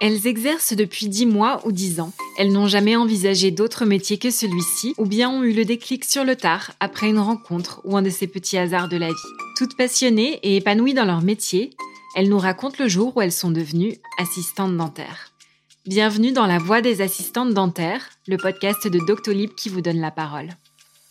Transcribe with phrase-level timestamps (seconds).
[0.00, 2.12] Elles exercent depuis 10 mois ou 10 ans.
[2.38, 6.24] Elles n'ont jamais envisagé d'autre métier que celui-ci, ou bien ont eu le déclic sur
[6.24, 9.32] le tard, après une rencontre ou un de ces petits hasards de la vie.
[9.56, 11.70] Toutes passionnées et épanouies dans leur métier,
[12.14, 15.32] elles nous racontent le jour où elles sont devenues assistantes dentaires.
[15.84, 20.12] Bienvenue dans La Voix des assistantes dentaires, le podcast de Doctolib qui vous donne la
[20.12, 20.50] parole.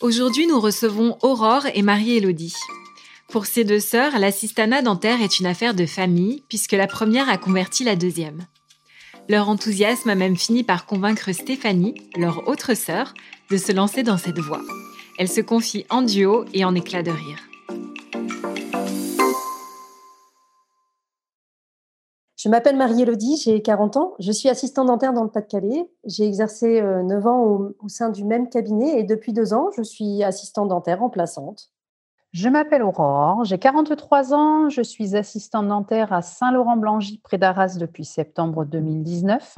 [0.00, 2.54] Aujourd'hui, nous recevons Aurore et Marie-Élodie.
[3.28, 7.36] Pour ces deux sœurs, l'assistanat dentaire est une affaire de famille, puisque la première a
[7.36, 8.46] converti la deuxième.
[9.30, 13.12] Leur enthousiasme a même fini par convaincre Stéphanie, leur autre sœur,
[13.50, 14.62] de se lancer dans cette voie.
[15.18, 17.38] Elle se confie en duo et en éclat de rire.
[22.36, 25.90] Je m'appelle Marie-Élodie, j'ai 40 ans, je suis assistante dentaire dans le Pas-de-Calais.
[26.04, 29.68] J'ai exercé 9 euh, ans au, au, sein du même cabinet et depuis deux ans,
[29.76, 31.70] je suis assistante dentaire remplaçante.
[32.32, 38.04] Je m'appelle Aurore, j'ai 43 ans, je suis assistante dentaire à Saint-Laurent-Blangy, près d'Arras, depuis
[38.04, 39.56] septembre 2019.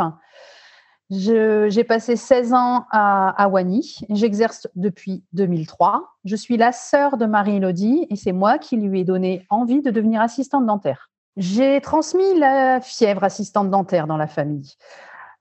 [1.10, 6.14] J'ai passé 16 ans à, à Wany, j'exerce depuis 2003.
[6.24, 9.90] Je suis la sœur de Marie-Élodie et c'est moi qui lui ai donné envie de
[9.90, 11.10] devenir assistante dentaire.
[11.36, 14.74] J'ai transmis la fièvre assistante dentaire dans la famille.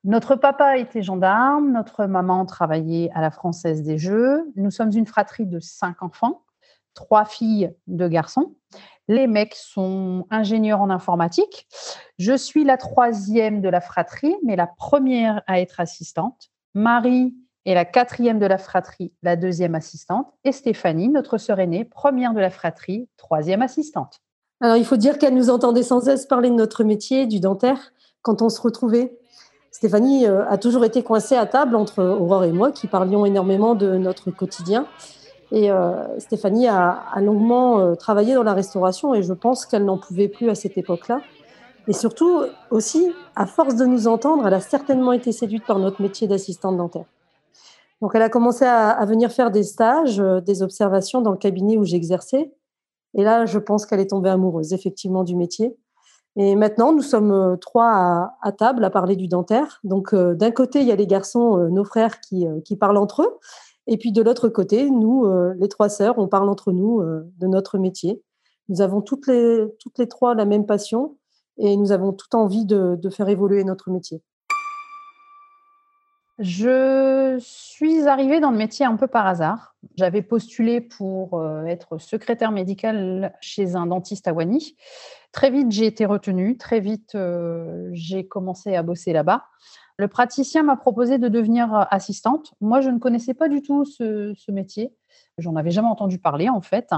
[0.03, 4.52] Notre papa était gendarme, notre maman travaillait à la Française des Jeux.
[4.55, 6.41] Nous sommes une fratrie de cinq enfants
[7.00, 8.55] trois filles, deux garçons.
[9.08, 11.66] Les mecs sont ingénieurs en informatique.
[12.17, 16.50] Je suis la troisième de la fratrie, mais la première à être assistante.
[16.73, 17.33] Marie
[17.66, 20.28] est la quatrième de la fratrie, la deuxième assistante.
[20.44, 24.19] Et Stéphanie, notre sœur aînée, première de la fratrie, troisième assistante.
[24.59, 27.94] Alors, il faut dire qu'elle nous entendait sans cesse parler de notre métier, du dentaire,
[28.22, 29.17] quand on se retrouvait.
[29.72, 33.73] Stéphanie euh, a toujours été coincée à table entre Aurore et moi, qui parlions énormément
[33.73, 34.86] de notre quotidien.
[35.52, 39.97] Et euh, Stéphanie a, longuement euh, travaillé dans la restauration et je pense qu'elle n'en
[39.97, 41.22] pouvait plus à cette époque-là.
[41.88, 46.01] Et surtout, aussi, à force de nous entendre, elle a certainement été séduite par notre
[46.01, 47.06] métier d'assistante dentaire.
[48.01, 51.78] Donc, elle a commencé à, venir faire des stages, euh, des observations dans le cabinet
[51.78, 52.52] où j'exerçais.
[53.16, 55.75] Et là, je pense qu'elle est tombée amoureuse, effectivement, du métier.
[56.35, 59.79] Et maintenant, nous sommes trois à, table à parler du dentaire.
[59.84, 63.40] Donc, d'un côté, il y a les garçons, nos frères, qui, qui parlent entre eux.
[63.91, 67.27] Et puis de l'autre côté, nous, euh, les trois sœurs, on parle entre nous euh,
[67.39, 68.22] de notre métier.
[68.69, 69.67] Nous avons toutes les,
[70.07, 71.17] trois la même passion
[71.57, 74.22] et nous avons toute envie de, faire évoluer notre métier.
[76.38, 79.75] Je suis arrivée dans le métier un peu par hasard.
[79.95, 84.78] J'avais postulé pour euh, être secrétaire médicale chez un dentiste à Wany.
[85.31, 86.57] Très vite, j'ai été retenue.
[86.57, 87.17] Très vite,
[87.91, 89.45] j'ai commencé à bosser là-bas.
[89.99, 92.53] Le praticien m'a proposé de devenir euh, assistante.
[92.61, 94.95] Moi, je ne connaissais pas du tout ce, métier.
[95.37, 96.91] J'en avais jamais entendu parler en fait.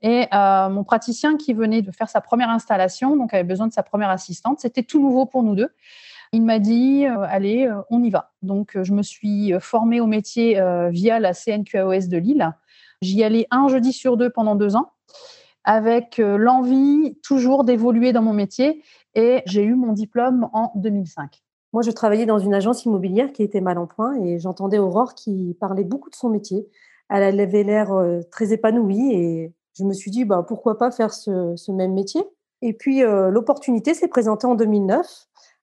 [0.00, 3.72] Et euh, mon praticien qui venait de faire sa première installation, donc avait besoin de
[3.74, 5.68] sa première assistante, c'était tout nouveau pour nous deux.
[6.32, 8.32] Il m'a dit euh, allez, on y va.
[8.40, 12.50] Donc je me suis formée au métier via la CNQAOS de Lille.
[13.02, 14.92] J'y allais un jeudi sur deux pendant deux ans,
[15.64, 18.82] avec l'envie toujours d'évoluer dans mon métier.
[19.14, 21.42] Et j'ai eu mon diplôme en 2005.
[21.72, 25.14] Moi, je travaillais dans une agence immobilière qui était mal en point et j'entendais Aurore
[25.14, 26.66] qui parlait beaucoup de son métier.
[27.10, 31.12] Elle avait l'air euh, très épanouie et je me suis dit, bah, pourquoi pas faire
[31.12, 32.22] ce, même métier?
[32.62, 35.06] Et puis, euh, l'opportunité s'est présentée en 2009.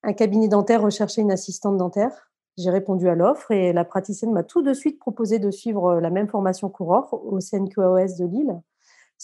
[0.03, 2.29] Un cabinet dentaire recherchait une assistante dentaire.
[2.57, 6.09] J'ai répondu à l'offre et la praticienne m'a tout de suite proposé de suivre la
[6.09, 8.61] même formation qu'Aurore au CNQAOS de Lille.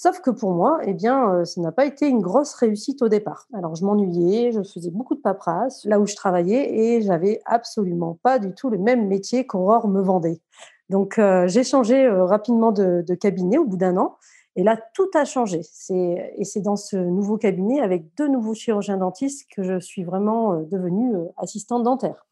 [0.04, 3.08] Sauf que pour moi, eh bien, euh, ça n'a pas été une grosse réussite au
[3.08, 3.48] départ.
[3.54, 8.18] Alors, je m'ennuyais, je faisais beaucoup de paperasse là où je travaillais et j'avais absolument
[8.24, 10.42] pas du tout le même métier qu'Aurore me vendait.
[10.90, 14.18] Donc, euh, j'ai changé euh, rapidement de, cabinet au bout d'un an.
[14.56, 15.62] Et là, tout a changé.
[15.92, 20.64] Et c'est dans ce nouveau cabinet, avec deux nouveaux chirurgiens dentistes, que je suis vraiment
[20.64, 22.26] devenue assistante dentaire.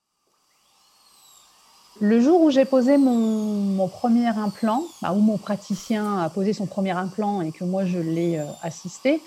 [2.02, 6.66] Le jour où j'ai posé mon, premier implant, bah, où mon praticien a posé son
[6.66, 9.22] premier implant et que moi je l'ai euh, assisté,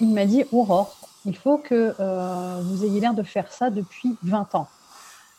[0.00, 0.96] il m'a dit Aurore,
[1.26, 4.68] il faut que euh, vous ayez l'air de faire ça depuis 20 ans.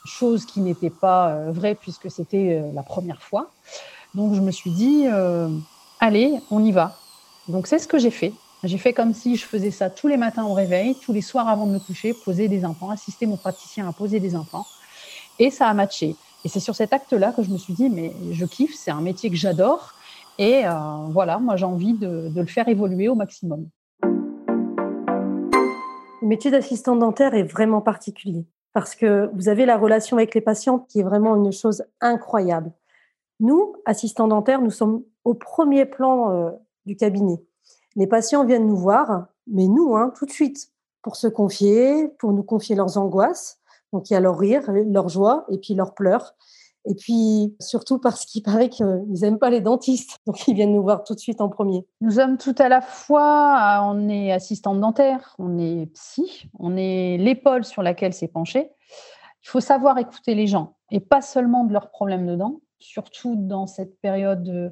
[0.06, 3.50] Chose qui n'était pas euh, vraie puisque c'était la première fois.
[4.14, 5.08] Donc je me suis dit
[6.00, 6.96] allez, on y va.
[7.48, 8.32] Donc c'est ce que j'ai fait.
[8.64, 11.50] J'ai fait comme si je faisais ça tous les matins au réveil, tous les soirs
[11.50, 14.68] avant de me coucher, poser des implants, assister mon praticien à poser des implants.
[15.40, 16.16] Et ça a matché.
[16.46, 19.02] Et c'est sur cet acte-là que je me suis dit, mais je kiffe, c'est un
[19.02, 19.94] métier que j'adore.
[20.38, 20.72] Et euh,
[21.10, 23.68] voilà, moi j'ai envie de, le faire évoluer au maximum.
[26.22, 30.42] Le métier d'assistant dentaire est vraiment particulier parce que vous avez la relation avec les
[30.42, 32.72] patients qui est vraiment une chose incroyable.
[33.40, 36.52] Nous, assistants dentaires, nous sommes au premier plan euh,
[36.86, 37.44] du cabinet.
[37.96, 40.70] Les patients viennent nous voir, mais nous, hein, tout de suite,
[41.02, 43.60] pour se confier, pour nous confier leurs angoisses.
[43.96, 46.36] Donc il y a leur rire, leur joie et puis leurs pleurs.
[46.88, 50.20] Et puis, surtout parce qu'il paraît qu'ils n'aiment pas les dentistes.
[50.28, 51.86] Donc, ils viennent nous voir tout de suite en premier.
[52.02, 57.18] Nous sommes tout à la fois, on est assistante dentaire, on est psy, on est
[57.18, 58.70] l'épaule sur laquelle c'est penché.
[59.44, 63.36] Il faut savoir écouter les gens et pas seulement de leurs problèmes de dents, surtout
[63.36, 64.70] dans cette période euh,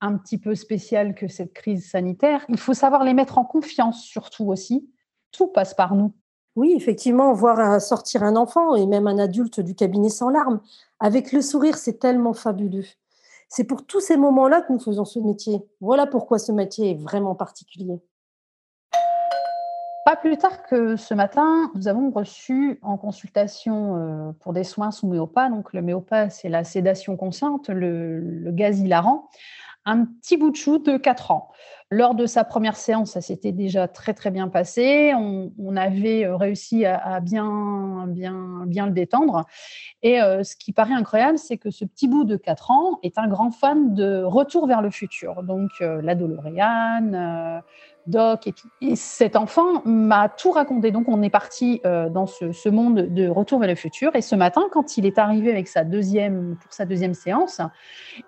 [0.00, 2.46] un petit peu spéciale que cette crise sanitaire.
[2.48, 4.88] Il faut savoir les mettre en confiance, surtout aussi.
[5.32, 6.14] Tout passe par nous.
[6.54, 10.60] Oui, effectivement, voir sortir un enfant et même un adulte du cabinet sans larmes,
[11.00, 12.84] avec le sourire, c'est tellement fabuleux.
[13.48, 15.62] C'est pour tous ces moments-là que nous faisons ce métier.
[15.80, 18.00] Voilà pourquoi ce métier est vraiment particulier.
[20.04, 24.90] Pas plus tard que ce matin, nous avons reçu en consultation euh, pour des soins
[24.90, 25.48] sous méopa.
[25.48, 29.28] Donc, le méopa, c'est la sédation consciente, le, le gaz hilarant
[29.84, 31.50] un petit bout de chou de 4 ans.
[31.92, 35.12] Lors de sa première séance, ça s'était déjà très très bien passé.
[35.14, 39.44] On, avait euh, réussi à, bien, bien, bien le détendre.
[40.02, 43.18] Et euh, ce qui paraît incroyable, c'est que ce petit bout de 4 ans est
[43.18, 45.42] un grand fan de Retour vers le futur.
[45.42, 47.62] Donc euh, la Doloréane,
[48.06, 48.54] Doc et.
[48.80, 50.92] Et cet enfant m'a tout raconté.
[50.92, 54.16] Donc on est parti dans ce, ce, monde de Retour vers le futur.
[54.16, 57.60] Et ce matin, quand il est arrivé avec sa deuxième, pour sa deuxième séance,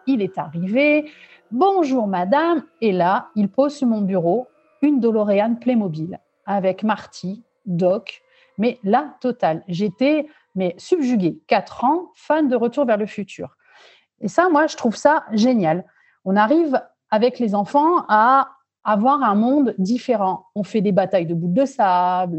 [0.07, 1.07] il est arrivé
[1.51, 2.63] Bonjour madame.
[2.81, 4.49] Et là, il pose sur mon bureau
[4.83, 8.23] une DeLorean Playmobil avec Marty, Doc,
[8.59, 9.63] mais la totale.
[9.69, 11.41] J'étais mais subjuguée.
[11.47, 13.57] Quatre ans, fan de Retour vers le futur.
[14.21, 15.85] Et ça, moi, je trouve ça génial.
[16.25, 16.81] On arrive
[17.11, 18.51] avec les enfants à
[18.85, 20.47] avoir un monde différent.
[20.55, 22.39] On fait des batailles de boules de sable,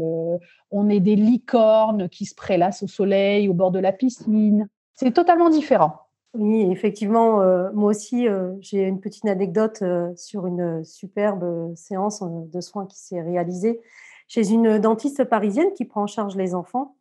[0.70, 4.68] on est des licornes qui se prélassent au soleil au bord de la piscine.
[4.94, 6.05] C'est totalement différent.
[6.38, 12.22] Oui, effectivement, euh, moi aussi, euh, j'ai une petite anecdote euh, sur une superbe séance
[12.22, 13.80] de soins qui s'est réalisée
[14.28, 16.96] chez une dentiste parisienne qui prend en charge les enfants.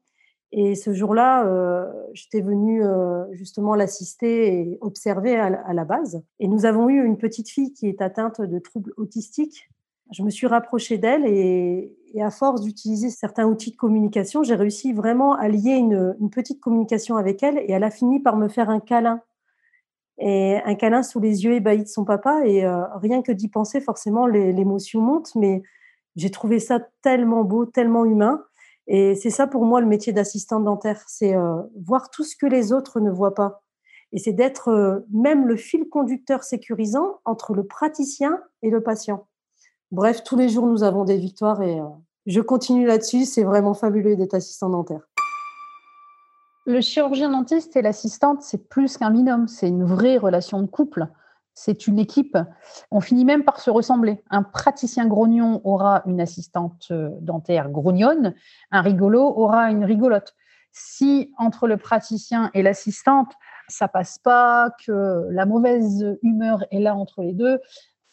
[0.51, 1.43] Et ce jour-là,
[2.13, 2.81] j'étais venue
[3.31, 6.23] justement l'assister et observer à, la base.
[6.39, 9.69] Et nous avons eu une petite fille qui est atteinte de troubles autistiques.
[10.13, 11.91] Je me suis rapprochée d'elle et,
[12.21, 16.62] à force d'utiliser certains outils de communication, j'ai réussi vraiment à lier une, une, petite
[16.62, 19.21] communication avec elle et elle a fini par me faire un câlin
[20.17, 22.45] et un câlin sous les yeux ébahis de son papa.
[22.45, 25.35] Et euh, rien que d'y penser, forcément, l'émotion monte.
[25.35, 25.62] Mais
[26.15, 28.44] j'ai trouvé ça tellement beau, tellement humain.
[28.88, 32.45] Et c'est ça pour moi le métier d'assistante dentaire, c'est euh, voir tout ce que
[32.45, 33.63] les autres ne voient pas.
[34.11, 39.27] Et c'est d'être euh, même le fil conducteur sécurisant entre le praticien et le patient.
[39.91, 41.79] Bref, tous les jours, nous avons des victoires et
[42.25, 43.25] je continue là-dessus.
[43.25, 45.01] C'est vraiment fabuleux d'être assistant dentaire.
[46.66, 51.07] Le chirurgien dentiste et l'assistante, c'est plus qu'un binôme, c'est une vraie relation de couple.
[51.54, 52.38] C'est une équipe.
[52.92, 54.24] On finit même par se ressembler.
[54.30, 58.33] Un praticien grognon aura une assistante euh, dentaire grognonne,
[58.71, 60.36] un rigolo aura une rigolote.
[60.74, 63.31] Si entre le praticien et l'assistante,
[63.69, 67.60] ça passe pas, que la mauvaise humeur est là entre les deux,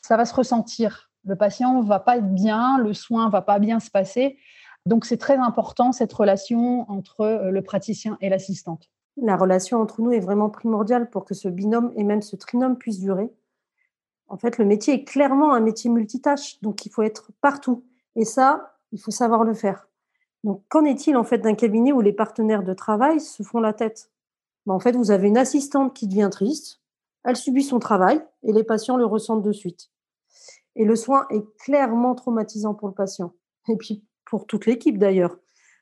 [0.03, 1.11] ça va se ressentir.
[1.24, 4.38] Le patient va pas être bien, le soin va pas bien se passer.
[4.86, 8.90] Donc c'est très important cette relation entre euh, le praticien et l'assistante.
[9.16, 12.76] La relation entre nous est vraiment primordiale pour que ce binôme et même ce trinôme
[12.76, 13.30] puisse durer.
[14.28, 17.84] En fait, le métier est clairement un métier multitâche, donc il faut être partout.
[18.17, 19.88] Et ça, il faut savoir le faire.
[20.43, 23.74] Donc, qu'en est-il en fait d'un cabinet où les partenaires de travail se font la
[23.74, 24.10] tête?
[24.67, 26.81] Ben, En fait, vous avez une assistante qui devient triste,
[27.24, 29.92] elle subit son travail et les patients le ressentent de suite.
[30.76, 33.34] Et le soin est clairement traumatisant pour le patient.
[33.69, 35.38] Et puis, pour toute l'équipe d'ailleurs.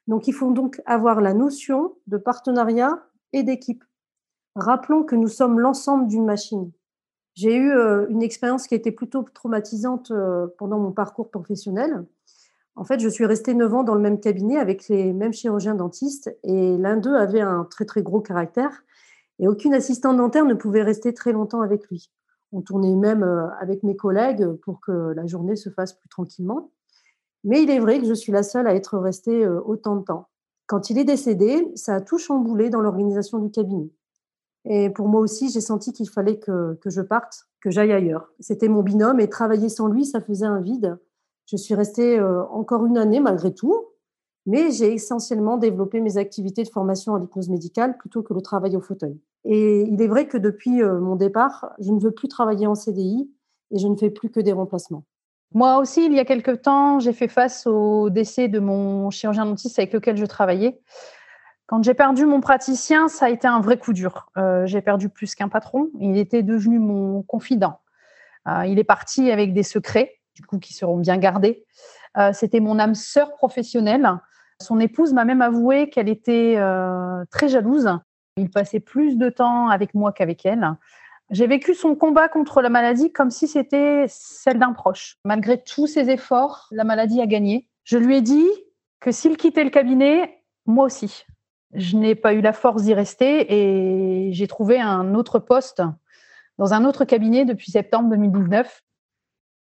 [0.07, 3.01] Donc il faut donc avoir la notion de partenariat
[3.33, 3.85] et d'équipe.
[4.57, 6.73] Rappelons que nous sommes l'ensemble d'une machine.
[7.35, 12.05] J'ai eu euh, une expérience qui été plutôt traumatisante euh, pendant mon parcours professionnel.
[12.75, 15.77] En fait, je suis restée 9 ans dans le même cabinet avec les mêmes chirurgiens
[15.77, 18.83] dentistes et l'un d'eux avait un très très gros caractère
[19.39, 22.11] et aucune assistante dentaire ne pouvait rester très longtemps avec lui.
[22.53, 26.71] On tournait même euh, avec mes collègues pour que la journée se fasse plus tranquillement.
[27.45, 30.05] Mais il est vrai que je suis la seule à être restée euh, autant de
[30.05, 30.29] temps.
[30.67, 33.91] Quand il est décédé, ça a tout chamboulé dans l'organisation du cabinet.
[34.67, 38.31] Et pour moi aussi, j'ai senti qu'il fallait que, que, je parte, que j'aille ailleurs.
[38.41, 40.99] C'était mon binôme et travailler sans lui, ça faisait un vide.
[41.47, 43.87] Je suis restée euh, encore une année malgré tout,
[44.47, 48.77] mais j'ai essentiellement développé mes activités de formation en hypnose médicale plutôt que le travail
[48.77, 49.19] au fauteuil.
[49.45, 52.75] Et il est vrai que depuis euh, mon départ, je ne veux plus travailler en
[52.75, 53.31] CDI
[53.71, 55.05] et je ne fais plus que des remplacements.
[55.53, 59.47] Moi aussi, il y a quelques temps, j'ai fait face au décès de mon chirurgien
[59.47, 60.81] dentiste avec lequel je travaillais.
[61.67, 64.29] Quand j'ai perdu mon praticien, ça a été un vrai coup dur.
[64.37, 65.89] Euh, j'ai perdu plus qu'un patron.
[66.01, 67.81] Il était devenu mon confident.
[68.49, 71.65] Euh, il est parti avec des secrets, du coup, qui seront bien gardés.
[72.19, 74.09] Euh, c'était mon âme sœur professionnelle.
[74.61, 77.89] Son épouse m'a même avoué qu'elle était euh, très jalouse.
[78.37, 80.77] Il passait plus de temps avec moi qu'avec elle.
[81.31, 85.17] J'ai vécu son combat contre la maladie comme si c'était celle d'un proche.
[85.25, 87.69] Malgré tous ses efforts, la maladie a gagné.
[87.85, 88.49] Je lui ai dit
[88.99, 91.25] que s'il quittait le cabinet, moi aussi.
[91.73, 95.83] Je n'ai pas eu la force d'y rester et j'ai trouvé un autre poste
[96.59, 98.83] dans un autre cabinet depuis septembre 2019.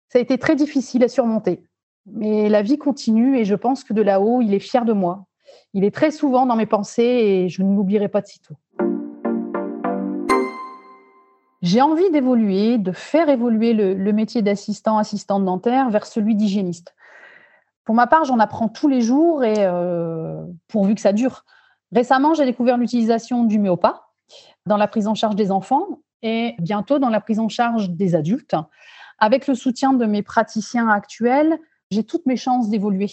[0.08, 1.64] Ça a été très difficile à surmonter.
[2.06, 5.26] Mais la vie continue et je pense que de là-haut, il est fier de moi.
[5.74, 8.56] Il est très souvent dans mes pensées et je ne l'oublierai pas de sitôt.
[11.62, 16.94] J'ai envie d'évoluer, de faire évoluer le, métier d'assistant, assistante dentaire vers celui d'hygiéniste.
[17.84, 21.44] Pour ma part, j'en apprends tous les jours et euh, pourvu que ça dure.
[21.92, 24.06] Récemment, j'ai découvert l'utilisation du myopa
[24.66, 25.86] dans la prise en charge des enfants
[26.22, 28.54] et bientôt dans la prise en charge des adultes.
[29.18, 31.58] Avec le soutien de mes praticiens actuels,
[31.90, 33.10] j'ai toutes mes chances d'évoluer.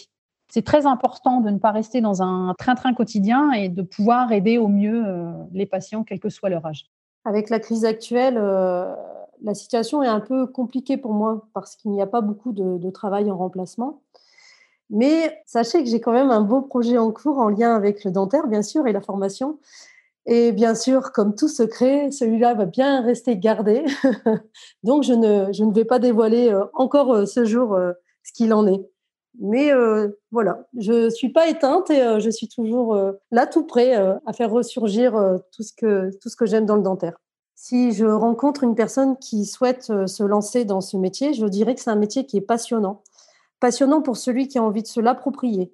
[0.48, 4.58] C'est très important de ne pas rester dans un train-train quotidien et de pouvoir aider
[4.58, 6.90] au mieux euh, les patients, quel que soit leur âge.
[7.24, 8.94] Avec la crise actuelle, euh,
[9.42, 12.90] la situation est un peu compliquée pour moi parce qu'il n'y a pas beaucoup de,
[12.90, 14.02] travail en remplacement.
[14.90, 18.10] Mais sachez que j'ai quand même un beau projet en cours en lien avec le
[18.10, 19.58] dentaire, bien sûr, et la formation.
[20.26, 23.84] Et bien sûr, comme tout secret, celui-là va bien rester gardé.
[24.82, 27.76] Donc, je ne, je ne vais pas dévoiler euh, encore ce jour
[28.24, 28.84] ce qu'il en est.
[29.40, 29.72] Mais
[30.30, 32.96] voilà, je suis pas éteinte et je suis toujours
[33.30, 35.12] là tout près à faire ressurgir
[35.52, 37.20] tout ce que que j'aime dans le dentaire.
[37.56, 41.80] Si je rencontre une personne qui souhaite se lancer dans ce métier, je dirais que
[41.80, 43.02] c'est un métier qui est passionnant.
[43.60, 45.72] Passionnant pour celui qui a envie de se l'approprier.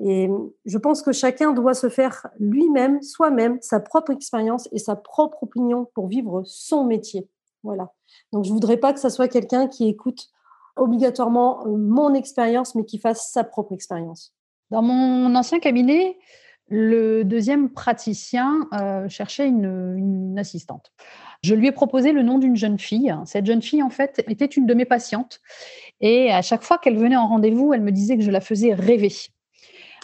[0.00, 0.28] Et
[0.64, 5.42] je pense que chacun doit se faire lui-même, soi-même, sa propre expérience et sa propre
[5.42, 7.28] opinion pour vivre son métier.
[7.62, 7.92] Voilà.
[8.32, 10.28] Donc je voudrais pas que ça soit quelqu'un qui écoute
[10.80, 14.34] obligatoirement euh, mon expérience, mais qui fasse sa propre expérience.
[14.70, 16.18] Dans mon ancien cabinet,
[16.68, 20.92] le deuxième praticien euh, cherchait une, assistante.
[21.42, 23.14] Je lui ai proposé le nom d'une jeune fille.
[23.24, 25.40] Cette jeune fille, en fait, était une de mes patientes.
[26.00, 28.74] Et à chaque fois qu'elle venait en rendez-vous, elle me disait que je la faisais
[28.74, 29.12] rêver.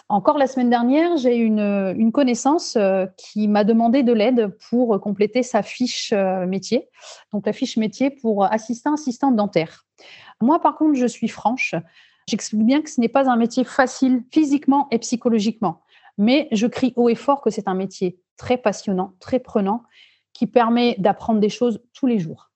[0.09, 4.99] Encore la semaine dernière, j'ai une, une connaissance euh, qui m'a demandé de l'aide pour
[4.99, 6.13] compléter sa fiche
[6.47, 6.89] métier.
[7.31, 9.85] Donc la fiche métier pour assistant assistante dentaire.
[10.41, 11.75] Moi, par contre, je suis franche.
[12.27, 15.81] J'explique bien que ce n'est pas un métier facile physiquement et psychologiquement,
[16.17, 19.83] mais je crie haut et fort que c'est un métier très passionnant, très prenant,
[20.33, 22.51] qui permet d'apprendre des choses tous les jours.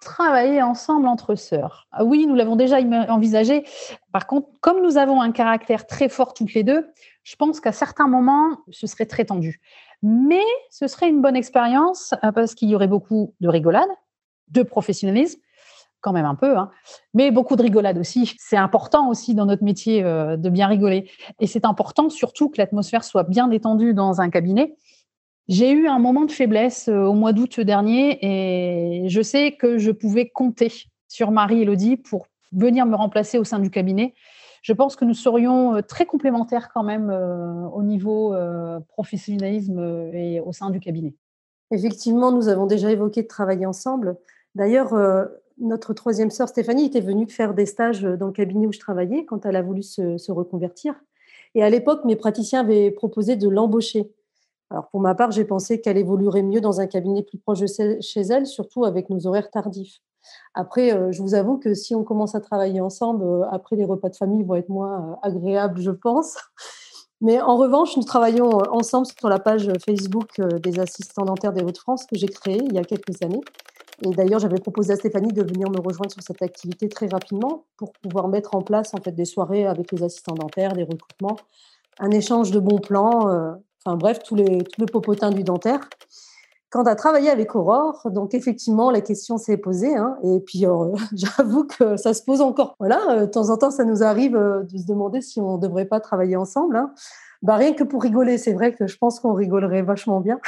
[0.00, 1.88] Travailler ensemble entre sœurs.
[1.90, 2.78] Ah oui, nous l'avons déjà
[3.08, 3.64] envisagé.
[4.12, 6.88] Par contre, comme nous avons un caractère très fort toutes les deux,
[7.24, 9.60] je pense qu'à certains moments, ce serait très tendu.
[10.02, 13.88] Mais ce serait une bonne expérience euh, parce qu'il y aurait beaucoup de rigolade,
[14.48, 15.40] de professionnalisme
[16.00, 16.70] quand même un peu, hein.
[17.14, 18.34] mais beaucoup de rigolade aussi.
[18.38, 21.10] C'est important aussi dans notre métier euh, de bien rigoler.
[21.40, 24.76] Et c'est important surtout que l'atmosphère soit bien détendue dans un cabinet.
[25.48, 29.78] J'ai eu un moment de faiblesse euh, au mois d'août dernier et je sais que
[29.78, 30.72] je pouvais compter
[31.08, 34.14] sur Marie-Élodie pour venir me remplacer au sein du cabinet.
[34.62, 38.34] Je pense que nous serions euh, très complémentaires quand même au niveau
[38.88, 41.14] professionnalisme et au sein du cabinet.
[41.70, 44.16] Effectivement, nous avons déjà évoqué de travailler ensemble.
[44.54, 44.94] D'ailleurs,
[45.60, 49.24] notre troisième sœur Stéphanie était venue faire des stages dans le cabinet où je travaillais
[49.24, 50.94] quand elle a voulu se, reconvertir.
[51.54, 54.12] Et à l'époque, mes praticiens avaient proposé de l'embaucher.
[54.70, 57.66] Alors pour ma part, j'ai pensé qu'elle évoluerait mieux dans un cabinet plus proche de
[58.00, 60.00] chez elle, surtout avec nos horaires tardifs.
[60.54, 63.84] Après, euh, je vous avoue que si on commence à travailler ensemble, euh, après les
[63.84, 66.36] repas de famille vont être moins euh, agréables, je pense.
[67.20, 72.06] Mais en revanche, nous travaillons ensemble sur la page Facebook des assistants dentaires des Hauts-de-France
[72.06, 73.40] que j'ai créée il y a quelques années.
[74.02, 77.64] Et d'ailleurs, j'avais proposé à Stéphanie de venir me rejoindre sur cette activité très rapidement
[77.76, 81.36] pour pouvoir mettre en place en fait des soirées avec les assistants dentaires, des recrutements,
[81.98, 83.52] un échange de bons plans, euh,
[83.84, 85.80] enfin bref, tous les, tout le popotin du dentaire.
[86.70, 89.96] Quand à travailler avec Aurore, donc effectivement, la question s'est posée.
[89.96, 92.76] Hein, et puis, euh, j'avoue que ça se pose encore.
[92.78, 95.62] Voilà, euh, de temps en temps, ça nous arrive de se demander si on ne
[95.62, 96.76] devrait pas travailler ensemble.
[96.76, 96.92] Hein.
[97.42, 100.40] Bah, rien que pour rigoler, c'est vrai que je pense qu'on rigolerait vachement bien.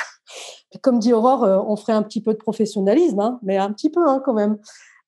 [0.83, 3.91] Comme dit Aurore, euh, on ferait un petit peu de professionnalisme, hein, mais un petit
[3.91, 4.59] peu hein, quand même.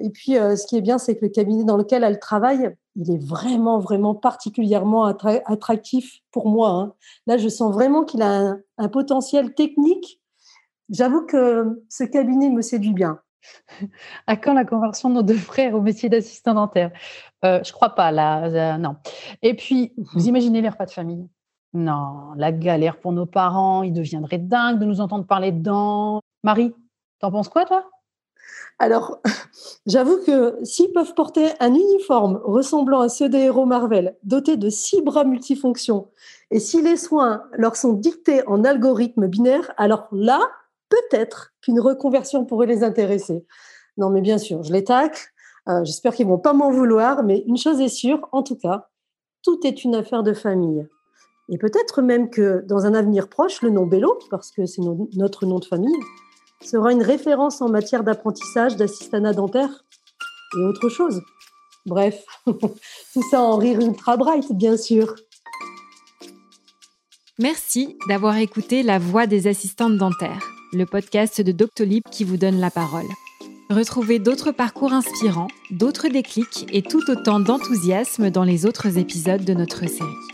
[0.00, 2.74] Et puis, euh, ce qui est bien, c'est que le cabinet dans lequel elle travaille,
[2.96, 6.70] il est vraiment, vraiment particulièrement attractif pour moi.
[6.70, 6.94] Hein.
[7.26, 10.20] Là, je sens vraiment qu'il a un, potentiel technique.
[10.90, 13.20] J'avoue que ce cabinet me séduit bien.
[14.26, 16.92] À quand la conversion de nos deux frères au métier d'assistant dentaire?
[17.44, 18.96] Euh, Je crois pas, là, non.
[19.42, 21.28] Et puis, vous imaginez les repas de famille
[21.74, 26.20] non, la galère pour nos parents, ils deviendraient dingues de nous entendre parler dedans.
[26.44, 26.74] Marie,
[27.18, 27.88] t'en penses quoi, toi?
[28.78, 29.20] Alors,
[29.86, 34.68] j'avoue que s'ils peuvent porter un uniforme ressemblant à ceux des héros Marvel, doté de
[34.68, 36.08] six bras multifonctions,
[36.50, 40.40] et si les soins leur sont dictés en algorithme binaire, alors là,
[40.90, 43.46] peut-être qu'une reconversion pourrait les intéresser.
[43.96, 45.22] Non, mais bien sûr, je les tacle.
[45.68, 48.88] Euh, j'espère qu'ils vont pas m'en vouloir, mais une chose est sûre, en tout cas,
[49.42, 50.86] tout est une affaire de famille.
[51.48, 54.82] Et peut-être même que dans un avenir proche, le nom Bello, parce que c'est
[55.16, 55.96] notre nom de famille,
[56.60, 59.84] sera une référence en matière d'apprentissage d'assistanat dentaire
[60.56, 61.20] et autre chose.
[61.86, 65.14] Bref, tout ça en rire ultra bright, bien sûr.
[67.38, 72.60] Merci d'avoir écouté La Voix des assistantes dentaires, le podcast de Doctolib qui vous donne
[72.60, 73.08] la parole.
[73.70, 79.54] Retrouvez d'autres parcours inspirants, d'autres déclics et tout autant d'enthousiasme dans les autres épisodes de
[79.54, 80.31] notre série.